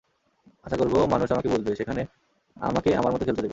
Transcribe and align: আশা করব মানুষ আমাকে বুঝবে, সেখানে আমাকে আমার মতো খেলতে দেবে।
আশা 0.65 0.77
করব 0.77 0.95
মানুষ 1.05 1.27
আমাকে 1.31 1.49
বুঝবে, 1.49 1.71
সেখানে 1.75 2.01
আমাকে 2.57 2.89
আমার 2.95 3.11
মতো 3.11 3.23
খেলতে 3.25 3.41
দেবে। 3.41 3.49